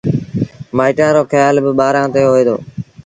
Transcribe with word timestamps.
مآئيٚٽآݩ 0.77 1.15
رو 1.15 1.23
کيآل 1.31 1.55
با 1.63 1.71
ٻآرآݩ 1.79 2.11
تي 2.13 2.21
هوئي 2.29 2.43
دو۔ 2.47 2.55